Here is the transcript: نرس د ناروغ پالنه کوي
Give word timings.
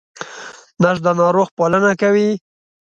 نرس 0.81 0.99
د 1.05 1.07
ناروغ 1.19 1.47
پالنه 1.57 1.91
کوي 2.01 2.29